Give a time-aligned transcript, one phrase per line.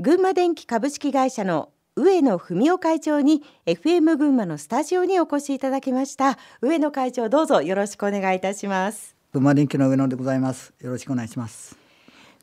[0.00, 6.38] 群馬電機株式会社の上野文夫会長に FM 群馬のスタジオにお越しいただきました。
[6.60, 9.16] 上野会長どうぞよろしくお願いいたします。
[9.32, 10.72] 群馬電機の上野でございます。
[10.78, 11.76] よろしくお願いします。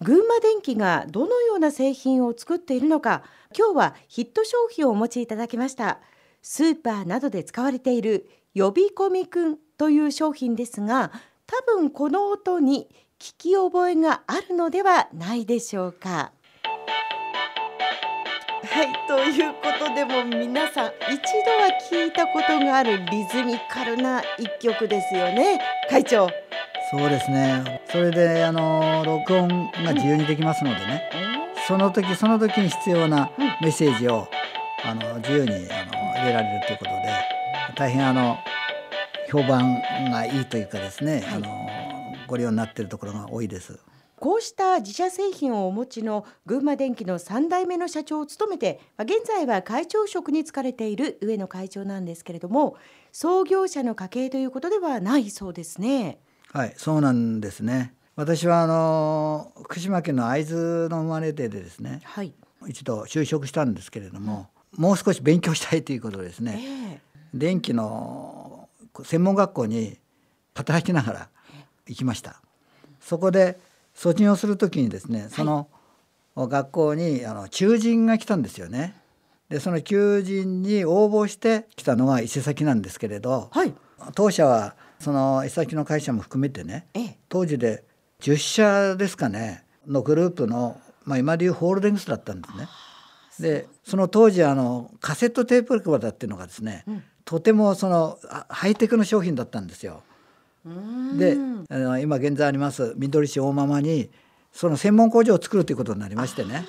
[0.00, 3.22] 群馬電機がどのような製品を作っているのか
[3.54, 6.00] 今日はヒット商品をお持ちいただきました。
[6.40, 11.12] スーパーなどで使われている呼び込みくんという商品ですが
[11.46, 12.88] 多分この音に
[13.18, 16.32] 聞き覚えがあるのではないでしょうか
[18.72, 25.60] はいということでも皆さん一度は聞いたことがあるリズミカルな一曲ですよね。
[25.90, 26.26] 会長。
[26.90, 27.82] そうですね。
[27.90, 31.02] それであの録音が自由にできますのでね、
[31.68, 34.26] その時その時に必要なメッセージを、
[34.86, 37.12] あの自由にあの入れられるということで
[37.76, 38.38] 大変あの
[39.30, 41.46] 評判がいいというかですね、あの
[42.26, 43.78] ご利用になっているところが多いです。
[44.22, 52.76] こうした自社製品をお持ちの群馬電機の3代目の社長を務めて現在は会長職に就かれている上野会長なんですけれども
[53.10, 56.20] 創業者の家系ということではないそうですね。
[56.52, 57.94] はいそうなんですね。
[58.14, 62.32] 私はあの福島県の会津の生まれてでですね、はい、
[62.68, 67.00] 一度就職したんですけれども、もう少し勉強したいということですね、
[67.34, 68.68] えー、電気の
[69.02, 69.98] 専門学校に
[70.54, 71.28] 働きながら
[71.88, 72.40] 行きました。
[73.00, 73.58] そこで
[73.94, 75.68] 卒業する時にですねその
[76.36, 78.96] 学校にあの求人が来たんですよね。
[79.48, 83.74] でその求人に応募してきたのが伊勢崎なんですけれど、はい、
[84.14, 87.84] 当社はその伊勢崎の会社も含めてね、ええ、当時で
[88.20, 92.68] 10社ですかねのグループの、まあ、今でいうホールディングスだったんですね。
[93.40, 98.18] でその当時あのカセットテープレコーダーっていうのがですね、うん、とてもその
[98.48, 100.02] ハイテクの商品だったんですよ。
[101.18, 101.36] で
[101.68, 104.10] あの今現在あります緑市大間に
[104.52, 106.64] その専門工場を作るということになりましてね。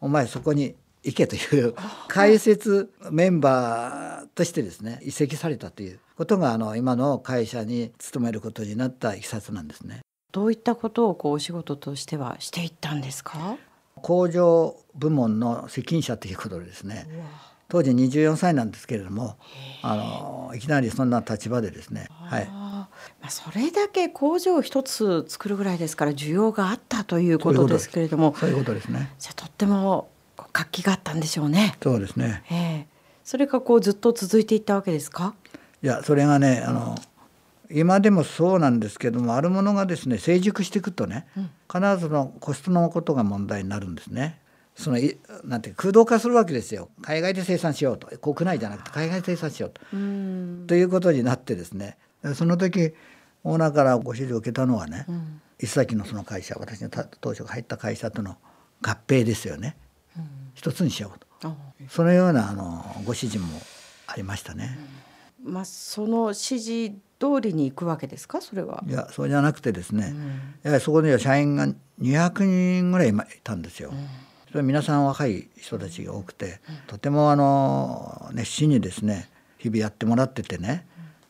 [0.00, 1.74] お前そこに行けという
[2.08, 10.00] 解説メンバーとしてですね移籍されたということがあの今の会社に勤めることになったいきさつなんですね。
[10.32, 13.56] どういったことをこうお仕事としてはしていったんですか？
[13.96, 17.06] 工場部門の責任者ということでですね。
[17.68, 19.36] 当時24歳なんですけれども
[19.82, 22.08] あのいきなりそんな立場でですね。
[22.10, 22.48] はい
[23.20, 28.88] まあ、それだけ工場を一つ作るぐらいですから需要があったということですけれどもそういうことです。
[28.88, 30.08] ねじゃとっても
[30.52, 31.76] 活気があったんでしょうね。
[31.82, 32.84] そうですね、えー、
[33.24, 35.34] それがこうずっと続いていったわけですか？
[35.82, 36.96] いやそれがねあの
[37.70, 44.40] 今でもそうなんですけどもあるものがですね成熟していくとね、うん、必ずのコストのことが問題になるんですね。
[44.76, 44.98] その
[45.44, 46.88] なんて空洞化するわけですよ。
[47.00, 48.08] 海外で生産しようと。
[48.18, 49.80] 国内じゃなくて海外で生産しようと。
[50.66, 51.96] ということになってですね
[52.34, 52.94] その時
[53.42, 56.88] オーナーからご指示を受けたのはね、うん、石崎のその会社私の
[57.20, 58.38] 当初が入った会社との
[58.80, 59.76] 合併ですよね、
[60.16, 60.24] うん、
[60.54, 61.54] 一つにしようと。
[61.90, 63.46] そのようなあのご指示も
[64.06, 64.78] ありましたね。
[65.44, 68.40] うん、まあ、その指示通りに行くわけですか？
[68.40, 68.82] それは。
[68.88, 70.14] いやそうじゃなくてですね、
[70.62, 71.68] やはりそこには社員が
[72.00, 73.92] 200人ぐらいいたんですよ。
[74.50, 80.86] それ皆さん若い人たちが多くて、とてもあの熱心にですね日々やってもらっててね、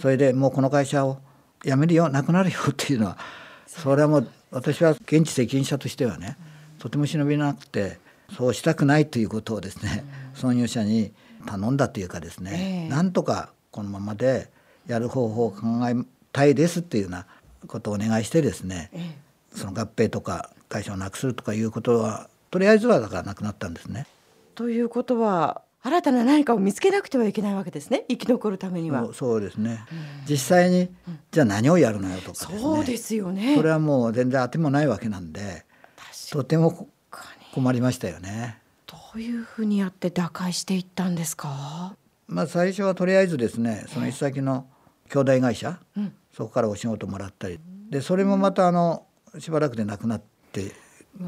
[0.00, 1.18] それでもうこの会社を
[1.64, 3.18] 辞めるよなくなるよっていうのは
[3.66, 6.36] それはもう私は現地責任者としてはね
[6.78, 7.98] とても忍びなくて
[8.36, 10.04] そうしたくないということをですね
[10.34, 11.12] 創業者に
[11.46, 14.50] 頼んだというかですね、えー、なんとかこのままで
[14.86, 15.94] やる方法を考え
[16.32, 17.26] たいですっていうような
[17.66, 24.06] ことをお願いしてですね、えー、その合併とか会社をなくするとかいうことはとりあえずはだからなくなったんですね。
[24.54, 28.04] ということは新たな何かを見つけなくてはいけないわけですね。
[28.08, 29.08] 生き残るためには。
[29.14, 29.84] そうですね、
[30.28, 30.90] 実際に、
[31.30, 33.54] じゃあ何をやるのよとか、ね、そうですよね。
[33.56, 35.64] それはもう全然当てもないわけなんで
[36.32, 36.88] とても
[37.54, 38.58] 困りましたよね。
[38.86, 41.94] どういうふうにやって打開していったんですか？
[42.26, 44.66] まあ最初はとりあえずですねその一先の
[45.10, 47.60] 兄弟会社、うん、そこからお仕事もらったり。
[47.88, 49.06] でそれもまたあの
[49.38, 50.22] しばらくでなくなっ
[50.52, 50.72] て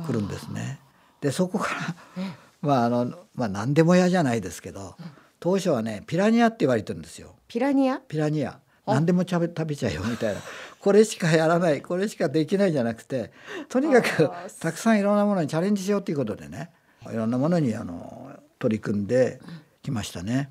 [0.06, 0.80] くるんですね。
[1.20, 1.68] でそこか
[2.16, 2.24] ら
[2.62, 4.96] まああのまあ何でも屋じゃないですけど、
[5.38, 7.36] 当初はねピラニアって言われてるんですよ。
[7.48, 7.98] ピラニア？
[8.00, 8.60] ピラニア。
[8.86, 10.40] 何でも食べ食べちゃうよみたいな
[10.80, 13.30] これしかやらないこれしかできないじゃなくて
[13.68, 16.70] とにかくたくさんいろんなものにチャレンジしようということでね
[17.08, 19.40] いろんなものにあの取り組んで
[19.82, 20.50] きましたね。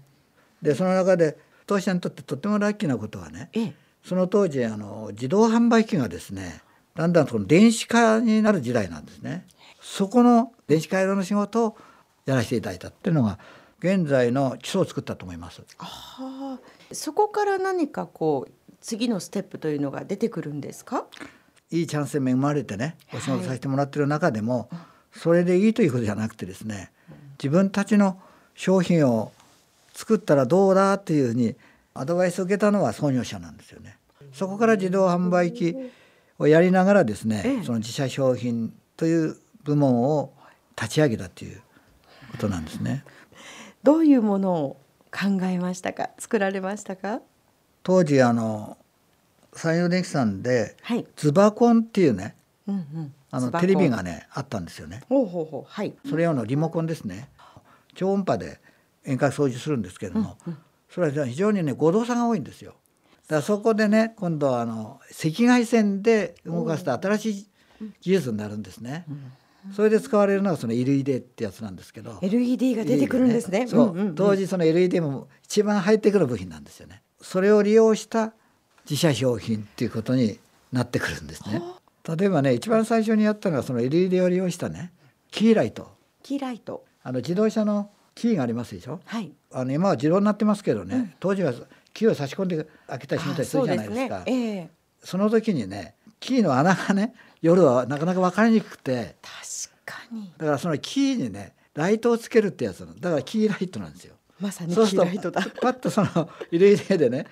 [0.61, 1.37] でその中で
[1.67, 3.51] 当社にとってとてもラッキーなことはね
[4.03, 6.61] その当時あの自動販売機がですね
[6.95, 9.45] だんだんその電子化になる時代なんですね。
[9.81, 11.77] そこの電子回路の仕事を
[12.29, 13.39] やらせていただいたっていうのが
[13.79, 15.61] 現在の基礎を作ったと思います。
[15.79, 16.59] あ
[16.91, 21.05] そこから何かこう次のステップというのが出てくるんですか？
[21.71, 26.91] いいチャンスに恵まれてねお仕事させてもらってる中でも、はい、それでいいということじゃなくてですね
[27.37, 28.19] 自分たちの
[28.55, 29.31] 商品を
[29.93, 31.55] 作ったらどうだっていうふうに
[31.93, 33.97] アドバイスを受けたのは創業者なんですよね。
[34.33, 35.75] そこから自動販売機
[36.37, 40.31] をやりながらですね、その自社商品という部門を
[40.79, 41.61] 立ち上げたという
[42.31, 43.03] ことなんですね。
[43.83, 44.77] どういうものを
[45.11, 46.09] 考えましたか？
[46.19, 47.21] 作られましたか？
[47.83, 48.77] 当時あの
[49.53, 52.35] 山陽電機さんで、はい、ズバコンっていうね、
[52.67, 55.01] うんうん、あのテレビがねあったんですよね。
[55.09, 57.29] ほうほうほうはい、それ用のリモコンですね。
[57.95, 58.59] 超音波で
[59.03, 60.59] 遠隔掃除するんですけれども、うんうん、
[60.89, 62.75] それは非常にね誤動作が多いんですよ。
[63.27, 67.47] だからそこでね今度はあの赤外線で動かすと新しい
[68.01, 69.05] 技術になるんですね。
[69.75, 73.67] それで使われるのがその LED ってやつなんですけど LED が出てくるんですね。
[73.67, 77.01] そう、当時その LED も一番入ってくる部品なんですよね。
[77.21, 78.33] それを利用した
[78.89, 80.39] 自社商品っていうことに
[80.71, 81.61] なってくるんですね。
[82.17, 84.91] 例えばね一番最初にやったのはその LED を利用したね
[85.31, 85.91] キーライト。
[86.23, 86.85] キーライト。
[87.03, 88.99] あの自動車のキーがありますでしょ？
[89.05, 89.31] はい。
[89.51, 91.53] あの今は自動になってますけどね、うん、当時は
[91.93, 94.19] キーを差し込んで開けたり閉めたりするじゃないですか。
[94.19, 94.67] そ、ねえー、
[95.07, 104.15] その時にねキーの穴がね夜はなかなか分かりにくくて確かにだからそのキーにねライトをつけるってやつだからキーライトなんですよ。
[104.39, 105.45] まさにキーライトだ。
[105.61, 107.25] パッとその LED でね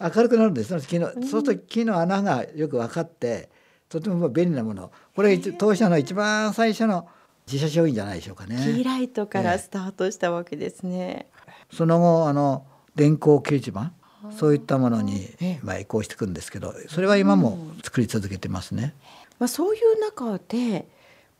[0.00, 3.48] 明るくなるんですその木の、そうすると木の穴がよく分かって
[3.88, 7.08] とても便利なものこれ当社の一番最初の
[7.46, 8.56] 自社商品じゃないでしょうかね。
[8.56, 11.26] キーライトからスタートしたわけですね。
[11.72, 13.92] その後あの電光掲示板
[14.30, 15.28] そういったものに、
[15.62, 18.94] まあ、移行していくんですけどそれは今も作り続けてますね。
[19.38, 20.86] まあ、そういう中で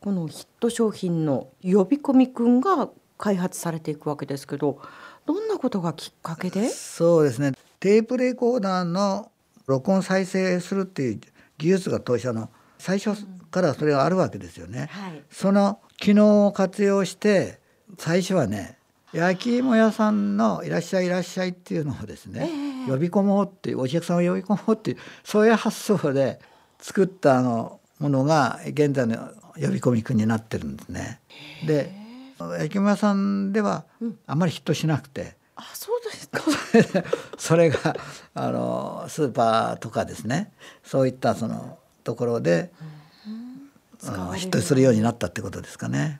[0.01, 4.81] このヒット商品の呼び込みくんが開発されていくわけですけど
[5.25, 6.67] どんなことがきっかけで？
[6.67, 7.53] そうですね。
[7.79, 9.31] テープレコーダーの
[9.65, 11.21] 録音再生するっていう
[11.57, 14.89] 技術が当社の最初からそれがあるわけですよね。
[14.91, 17.59] はい、その機能を活用して
[17.97, 18.77] 最初はね
[19.13, 26.39] 焼き芋屋さんの「いらっしゃいいらっしゃい」っていうのをですね、えー、呼び込もうってお客さんを呼び込もうっていうそういう発想で
[26.79, 31.19] 作ったあのものが現在の呼び込みくんになってるんですね。
[31.65, 31.91] で
[32.39, 33.85] 焼き芋屋さんでは
[34.27, 36.41] あまりヒットしなくて、あそうですか。
[37.37, 37.95] それが
[38.33, 40.51] あのスーパーとかですね。
[40.83, 42.71] そういったそのところで、
[44.05, 46.19] うん、ヒットするようになったってことですかね。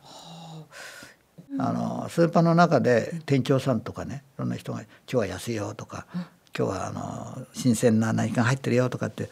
[1.59, 1.73] あ。
[1.73, 6.07] のスーパーの中で店長さんとかねいろんな人が「今日は安いよ」とか
[6.57, 9.29] 「今日はあの新鮮な何かが入ってるよ」とかって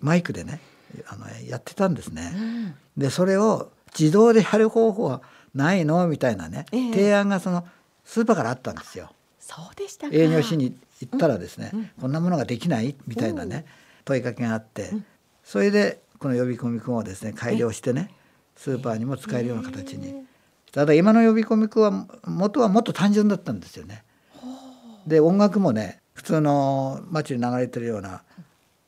[0.00, 0.60] マイクでね
[1.08, 2.76] あのやってたんですね。
[2.96, 5.22] でそれを自動でやる方法は
[5.54, 7.66] ないのみたいなね、えー、提案がその
[8.04, 9.10] スーパーからあったんですよ。
[9.40, 11.80] そうでした営業しに行ったらですね、うん。
[11.80, 13.64] うん、こんなものができないみたいなね、
[14.04, 15.04] 問いかけがあって、うん、
[15.44, 18.10] それでこの呼び込み君をですね改良してね
[18.56, 20.26] スーパーにも使えるような形に。
[20.72, 24.04] ただ今の呼び込み君は元はもっと単純だったんですよね。
[25.06, 28.22] で音楽もね普通の街に流れてるような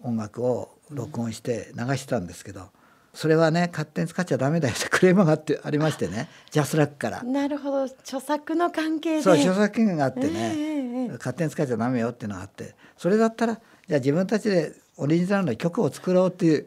[0.02, 2.70] 音楽を録音して流してたんですけど、
[3.12, 6.28] それはね勝手に使っちゃダメだよってクレームがあってありましてね。
[6.50, 7.22] ジャスラックから。
[7.22, 7.82] なるほど。
[7.82, 9.22] 著作の関係で。
[9.22, 12.74] そう著作権があってね、えー、勝手に使っちゃダメよっていうのがあって。
[12.96, 16.66] それだったらじゃあ自分たちでオリジナルの曲を作ろうっていう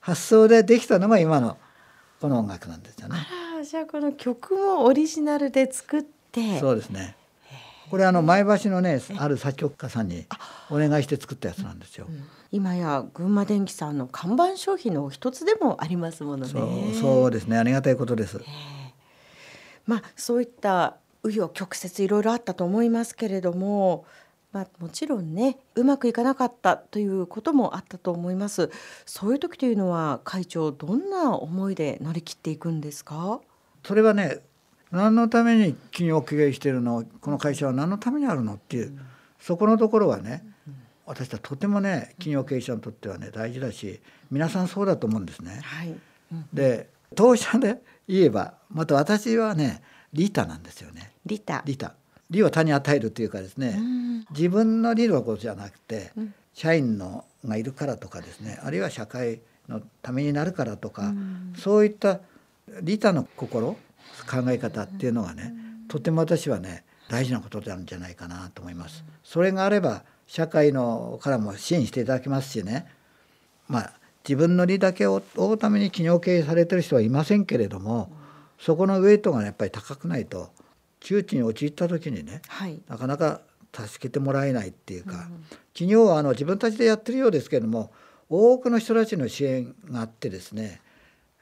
[0.00, 1.56] 発想でできたのが今の
[2.20, 3.16] この音楽なんですよね。
[3.60, 7.14] あじゃあこの曲もオリジナルで作ってそうですね
[7.90, 10.26] これあの前橋のねある作曲家さんに
[10.70, 12.06] お願いして作ったやつなんですよ。
[12.08, 16.94] うん今や群馬電機さんの看板商品の一つでもありますものね。
[17.00, 18.38] そうですねありがたいことです。
[18.38, 18.44] えー、
[19.86, 24.04] まあそういった紆余曲折いろいろあったと思いますけれども、
[24.52, 28.68] まあ、もちろんねうまくいかなかったということもあったと思います。
[29.06, 33.40] そういう時というのは会長どんな思いで乗り切っていくんですか？
[33.84, 34.40] それはね
[34.90, 37.04] 何のために企業を経営しているの？
[37.20, 39.00] この会社は何のためにあるのっていう、うん、
[39.40, 40.44] そこのところはね、
[41.06, 45.60] 私はとてもね企業経営者にとってはね大事だし皆さんそうだと思うんですね。
[45.62, 45.88] はい。
[46.32, 49.82] うん、で当社で言えばまた私はね
[50.12, 51.12] 利他なんですよね。
[51.26, 51.94] 利他利他
[52.30, 61.12] 利を他に与えるというかですね、うん、自分の利のことじゃなくて、うん、社員のがいるからとかですねあるいは社会のためになるからとか、
[61.56, 62.20] そういった
[62.82, 63.76] 利他の心
[64.28, 65.54] 考え方っていうのがね
[65.88, 69.04] とても私はね大事なことなんじゃないかなと思います。
[69.24, 72.86] それがあれば社会のからも支援していただきますしね
[73.66, 73.92] まあ
[74.22, 78.12] 自分の利だけを追うために企業経営されてる人はいませんけれども、
[78.58, 80.50] そこのウェイトがやっぱり高くないと
[81.00, 83.40] 窮地に陥った時にね、はい、なかなか
[83.72, 87.92] 助けてもらえないっていうか、うん、企業はあの自分たちでやってるようですけれども
[88.28, 90.80] 多くの人たちの支援があってですね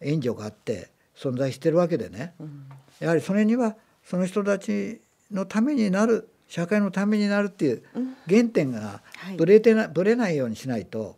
[0.01, 2.69] 援助があって存在してるわけでね、うん、
[3.01, 7.83] やはりそれにはその人たちのためになる社会のためになるっていう
[8.29, 9.03] 原点が
[9.37, 11.17] ぶれてな、ぶれないようにしないと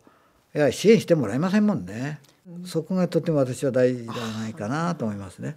[0.53, 2.19] やはり支援してもらえませんもんね。
[2.65, 5.55] そこがとても私は大事ではないかなと思いますね。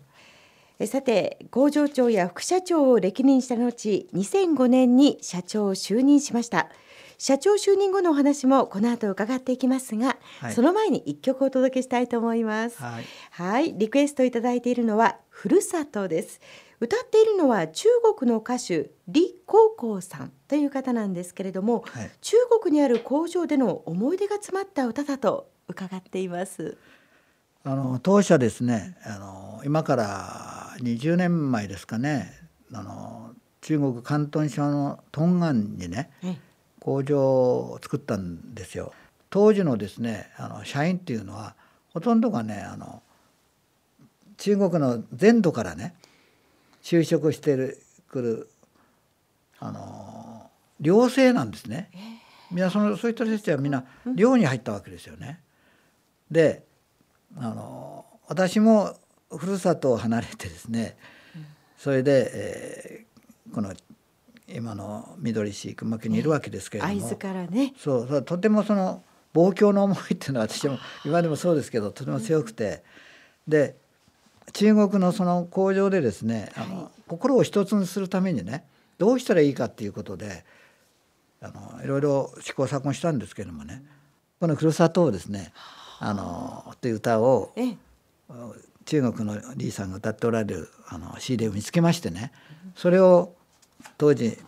[0.86, 6.68] さて工場長や副社長を歴任した後2005年に社長を就任しました
[7.18, 12.78] 社長就任後のお話もこの後伺っていきますが、はい、その前に一曲お届けしたいと思います。
[13.30, 16.40] はい、リクエストいただいているのはふるさとです。
[16.80, 26.76] 歌っているのは中国の歌手李高校さんという方なんですけれども、はい、中国にある工場での思い出が詰まった歌だと伺っています。
[27.66, 32.30] あの当社ですねあの今から20年前ですかね
[32.74, 33.30] あの
[33.62, 36.10] 中国広東省の東岸にね
[36.84, 38.92] 工場を作ったんですよ。
[39.30, 41.56] 当時のですねあの社員っていうのは
[41.94, 43.02] ほとんどがねあの
[44.36, 45.94] 中国の全土からね
[46.82, 48.50] 就職してるくる
[49.60, 51.90] あの寮生なんですね。
[52.50, 55.40] みんなそのそういった人たちはみんな寮に入ったわけですよね。
[56.30, 56.64] で
[57.38, 58.94] あの私も
[59.30, 60.98] ふるさとを離れてですね、
[61.78, 63.72] それで、えー、この
[64.48, 67.74] 今の緑市群馬県にいるわけですけれども、会津からね。
[67.78, 72.82] そうとてもその望郷の思いっていうのは私も 今でもそうですけどとても強くて、
[73.48, 73.76] で
[74.52, 78.64] 中国のその工場でですねあの、はい、心を一つにするためにね
[78.98, 80.44] どうしたらいいかっていうことで
[81.40, 83.82] あのいろいろ試行錯誤したんですけれどもね
[84.40, 85.52] この「ふるさと」をですね
[86.00, 86.12] 「あ。
[86.12, 87.52] のという歌を
[88.84, 92.32] 中国のリーさんが歌っておられるあの CD を見つけましてね
[92.74, 93.33] それを
[93.98, 94.38] 当時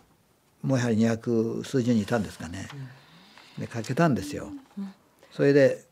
[0.61, 2.67] もうやはり200数十人いたんですかね
[3.57, 4.49] でかけたんですよ。
[5.31, 5.85] それで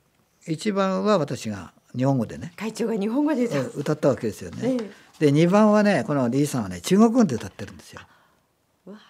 [0.47, 4.77] 一番は私が日本語でね会長が日本語で歌ったわけですよね。
[5.19, 8.01] で2番はねこのリーさんはね中国語で歌ってるんですよ。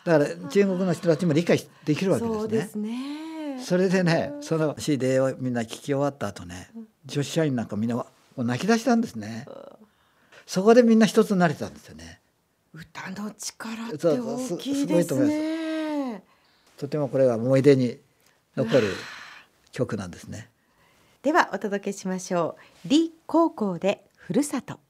[0.05, 3.59] だから中国の人たちも理解できるわけですね。
[3.61, 6.69] それでねその CD をみんな聞き終わった後ね
[7.05, 8.05] 女子社員なんかみんな
[8.37, 9.45] 泣き出したんですね。
[10.45, 12.19] そこでみんな一つになれたんですよね。
[12.75, 16.21] 歌の力って大きいですね。
[16.77, 17.97] とてもこれは思い出に
[18.57, 18.93] 残る
[19.71, 20.49] 曲なんですね。
[21.21, 22.89] ではお届けしましょう。
[22.89, 24.84] 李高校でふるさと。